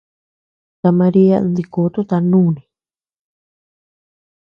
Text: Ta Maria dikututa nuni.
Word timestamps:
Ta 0.81 0.89
Maria 0.99 1.37
dikututa 1.55 2.17
nuni. 2.29 2.61